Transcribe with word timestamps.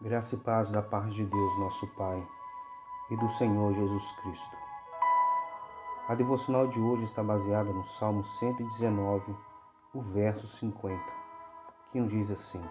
Graça 0.00 0.36
e 0.36 0.38
paz 0.38 0.70
da 0.70 0.80
parte 0.80 1.10
de 1.10 1.24
Deus, 1.24 1.58
nosso 1.58 1.84
Pai, 1.94 2.24
e 3.10 3.16
do 3.16 3.28
Senhor 3.28 3.74
Jesus 3.74 4.12
Cristo. 4.22 4.56
A 6.06 6.14
devocional 6.14 6.68
de 6.68 6.78
hoje 6.78 7.02
está 7.02 7.20
baseada 7.20 7.72
no 7.72 7.84
Salmo 7.84 8.22
119, 8.22 9.36
o 9.92 10.00
verso 10.00 10.46
50, 10.46 11.02
que 11.88 12.00
nos 12.00 12.12
diz 12.12 12.30
assim: 12.30 12.64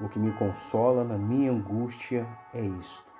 O 0.00 0.08
que 0.08 0.18
me 0.18 0.32
consola 0.38 1.04
na 1.04 1.18
minha 1.18 1.52
angústia 1.52 2.26
é 2.54 2.62
isto, 2.62 3.12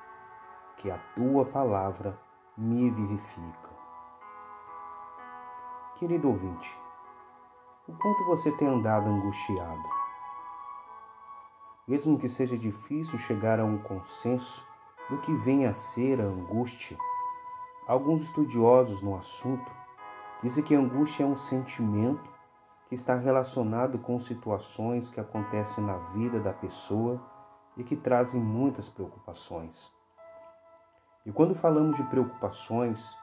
que 0.78 0.90
a 0.90 0.96
tua 1.14 1.44
palavra 1.44 2.18
me 2.56 2.90
vivifica. 2.90 3.70
Querido 5.96 6.28
ouvinte, 6.28 6.80
o 7.86 7.92
quanto 7.92 8.24
você 8.24 8.50
tem 8.52 8.68
andado 8.68 9.10
angustiado? 9.10 9.97
Mesmo 11.88 12.18
que 12.18 12.28
seja 12.28 12.56
difícil 12.56 13.18
chegar 13.18 13.58
a 13.58 13.64
um 13.64 13.78
consenso 13.78 14.62
do 15.08 15.18
que 15.18 15.34
vem 15.38 15.64
a 15.64 15.72
ser 15.72 16.20
a 16.20 16.24
angústia. 16.24 16.98
Alguns 17.86 18.24
estudiosos 18.24 19.00
no 19.00 19.16
assunto 19.16 19.72
dizem 20.42 20.62
que 20.62 20.74
a 20.74 20.78
angústia 20.78 21.24
é 21.24 21.26
um 21.26 21.34
sentimento 21.34 22.30
que 22.88 22.94
está 22.94 23.16
relacionado 23.16 23.98
com 23.98 24.18
situações 24.18 25.08
que 25.08 25.18
acontecem 25.18 25.82
na 25.82 25.96
vida 26.12 26.38
da 26.38 26.52
pessoa 26.52 27.18
e 27.74 27.82
que 27.82 27.96
trazem 27.96 28.40
muitas 28.40 28.90
preocupações. 28.90 29.90
E 31.24 31.32
quando 31.32 31.54
falamos 31.54 31.96
de 31.96 32.02
preocupações, 32.04 33.16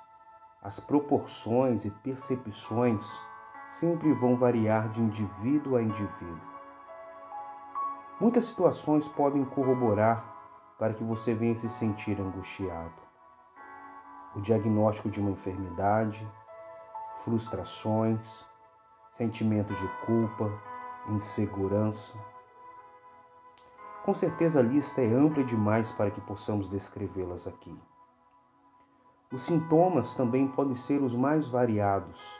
as 0.62 0.80
proporções 0.80 1.86
e 1.86 1.92
percepções 1.92 3.22
sempre 3.68 4.12
vão 4.14 4.36
variar 4.36 4.90
de 4.90 5.02
indivíduo 5.02 5.76
a 5.76 5.84
indivíduo. 5.84 6.55
Muitas 8.18 8.46
situações 8.46 9.10
podem 9.10 9.44
corroborar 9.44 10.34
para 10.80 10.94
que 10.94 11.04
você 11.04 11.34
venha 11.34 11.54
se 11.54 11.68
sentir 11.68 12.18
angustiado. 12.22 12.94
O 14.34 14.40
diagnóstico 14.40 15.10
de 15.10 15.20
uma 15.20 15.32
enfermidade, 15.32 16.26
frustrações, 17.18 18.46
sentimentos 19.10 19.78
de 19.78 19.88
culpa, 20.06 20.50
insegurança. 21.10 22.18
Com 24.06 24.14
certeza 24.14 24.62
a 24.62 24.64
lista 24.64 25.02
é 25.02 25.14
ampla 25.14 25.44
demais 25.44 25.92
para 25.92 26.10
que 26.10 26.22
possamos 26.22 26.70
descrevê-las 26.70 27.46
aqui. 27.46 27.78
Os 29.30 29.44
sintomas 29.44 30.14
também 30.14 30.48
podem 30.48 30.76
ser 30.76 31.02
os 31.02 31.14
mais 31.14 31.48
variados. 31.48 32.40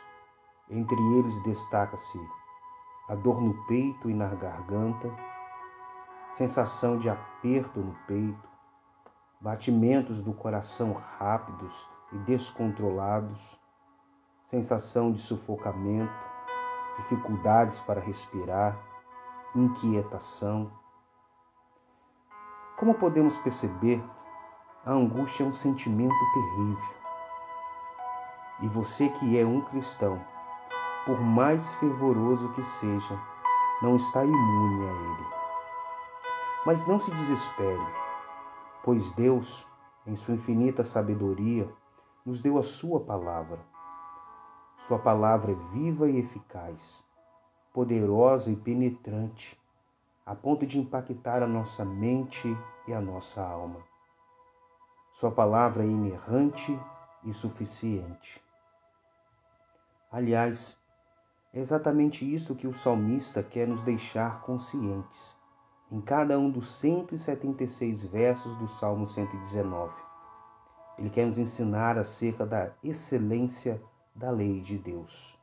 Entre 0.70 0.96
eles 1.18 1.42
destaca-se 1.42 2.18
a 3.10 3.14
dor 3.14 3.42
no 3.42 3.54
peito 3.66 4.08
e 4.08 4.14
na 4.14 4.34
garganta, 4.34 5.35
sensação 6.36 6.98
de 6.98 7.08
aperto 7.08 7.80
no 7.80 7.94
peito, 8.06 8.48
batimentos 9.40 10.20
do 10.20 10.34
coração 10.34 10.92
rápidos 10.92 11.88
e 12.12 12.18
descontrolados, 12.18 13.58
sensação 14.44 15.10
de 15.10 15.18
sufocamento, 15.18 16.12
dificuldades 16.98 17.80
para 17.80 18.02
respirar, 18.02 18.78
inquietação. 19.54 20.70
Como 22.76 22.92
podemos 22.92 23.38
perceber, 23.38 24.04
a 24.84 24.92
angústia 24.92 25.42
é 25.42 25.46
um 25.46 25.54
sentimento 25.54 26.32
terrível. 26.34 26.96
E 28.60 28.68
você 28.68 29.08
que 29.08 29.38
é 29.38 29.46
um 29.46 29.62
cristão, 29.62 30.22
por 31.06 31.18
mais 31.18 31.72
fervoroso 31.76 32.52
que 32.52 32.62
seja, 32.62 33.18
não 33.80 33.96
está 33.96 34.22
imune 34.22 34.86
a 34.86 34.92
ele. 34.92 35.45
Mas 36.66 36.84
não 36.84 36.98
se 36.98 37.12
desespere, 37.12 37.86
pois 38.82 39.12
Deus, 39.12 39.64
em 40.04 40.16
sua 40.16 40.34
infinita 40.34 40.82
sabedoria, 40.82 41.72
nos 42.24 42.40
deu 42.40 42.58
a 42.58 42.62
sua 42.64 42.98
palavra. 42.98 43.60
Sua 44.76 44.98
palavra 44.98 45.52
é 45.52 45.54
viva 45.54 46.10
e 46.10 46.18
eficaz, 46.18 47.04
poderosa 47.72 48.50
e 48.50 48.56
penetrante, 48.56 49.56
a 50.26 50.34
ponto 50.34 50.66
de 50.66 50.76
impactar 50.76 51.40
a 51.40 51.46
nossa 51.46 51.84
mente 51.84 52.48
e 52.88 52.92
a 52.92 53.00
nossa 53.00 53.40
alma. 53.40 53.78
Sua 55.12 55.30
palavra 55.30 55.84
é 55.84 55.86
inerrante 55.86 56.76
e 57.22 57.32
suficiente. 57.32 58.42
Aliás, 60.10 60.76
é 61.54 61.60
exatamente 61.60 62.28
isso 62.28 62.56
que 62.56 62.66
o 62.66 62.74
salmista 62.74 63.40
quer 63.40 63.68
nos 63.68 63.82
deixar 63.82 64.40
conscientes 64.40 65.36
em 65.90 66.00
cada 66.00 66.38
um 66.38 66.50
dos 66.50 66.68
176 66.72 68.04
versos 68.06 68.54
do 68.56 68.66
Salmo 68.66 69.06
119. 69.06 69.94
Ele 70.98 71.10
quer 71.10 71.26
nos 71.26 71.38
ensinar 71.38 71.96
acerca 71.96 72.44
da 72.44 72.72
excelência 72.82 73.82
da 74.14 74.30
lei 74.30 74.60
de 74.60 74.78
Deus. 74.78 75.38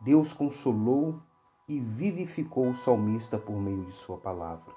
Deus 0.00 0.32
consolou 0.32 1.20
e 1.66 1.80
vivificou 1.80 2.68
o 2.68 2.74
salmista 2.74 3.38
por 3.38 3.56
meio 3.56 3.84
de 3.84 3.92
Sua 3.92 4.18
palavra. 4.18 4.72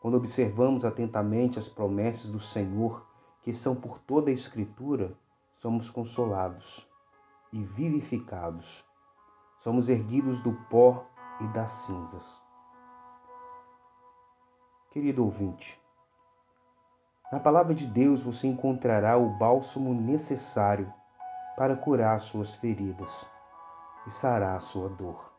Quando 0.00 0.16
observamos 0.16 0.84
atentamente 0.84 1.58
as 1.58 1.68
promessas 1.68 2.30
do 2.30 2.40
Senhor, 2.40 3.06
que 3.42 3.52
são 3.52 3.74
por 3.74 3.98
toda 3.98 4.30
a 4.30 4.34
Escritura, 4.34 5.14
somos 5.54 5.90
consolados 5.90 6.86
e 7.52 7.62
vivificados. 7.62 8.84
Somos 9.58 9.90
erguidos 9.90 10.40
do 10.40 10.52
pó 10.70 11.06
e 11.40 11.48
das 11.48 11.70
cinzas. 11.70 12.42
Querido 14.90 15.24
ouvinte, 15.24 15.80
na 17.32 17.38
palavra 17.38 17.74
de 17.74 17.86
Deus 17.86 18.22
você 18.22 18.48
encontrará 18.48 19.16
o 19.16 19.28
bálsamo 19.28 19.94
necessário 19.94 20.92
para 21.56 21.76
curar 21.76 22.18
suas 22.18 22.56
feridas 22.56 23.24
e 24.06 24.10
sarar 24.10 24.60
sua 24.60 24.88
dor. 24.88 25.32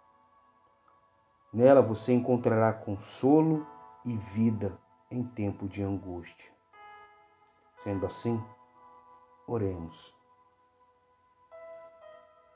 Nela 1.54 1.82
você 1.82 2.14
encontrará 2.14 2.72
consolo 2.72 3.68
e 4.06 4.16
vida 4.16 4.80
em 5.10 5.22
tempo 5.22 5.68
de 5.68 5.84
angústia. 5.84 6.50
Sendo 7.76 8.06
assim, 8.06 8.42
oremos. 9.46 10.16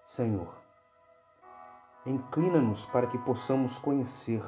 Senhor, 0.05 0.64
Inclina-nos 2.05 2.85
para 2.85 3.07
que 3.07 3.17
possamos 3.17 3.77
conhecer 3.77 4.43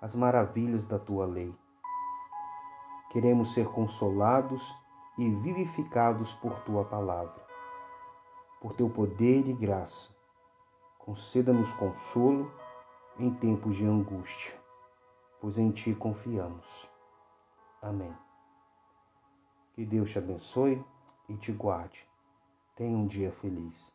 as 0.00 0.14
maravilhas 0.14 0.86
da 0.86 0.98
tua 0.98 1.26
lei. 1.26 1.54
Queremos 3.10 3.52
ser 3.52 3.68
consolados 3.68 4.74
e 5.18 5.28
vivificados 5.28 6.32
por 6.32 6.58
tua 6.60 6.84
palavra. 6.84 7.44
Por 8.60 8.72
teu 8.72 8.88
poder 8.88 9.46
e 9.46 9.52
graça, 9.52 10.14
conceda-nos 10.98 11.72
consolo 11.72 12.50
em 13.18 13.32
tempos 13.32 13.76
de 13.76 13.86
angústia, 13.86 14.54
pois 15.40 15.58
em 15.58 15.70
ti 15.70 15.94
confiamos. 15.94 16.88
Amém. 17.82 18.14
Que 19.74 19.84
Deus 19.84 20.10
te 20.10 20.18
abençoe 20.18 20.82
e 21.28 21.36
te 21.36 21.52
guarde. 21.52 22.08
Tenha 22.74 22.96
um 22.96 23.06
dia 23.06 23.30
feliz. 23.30 23.94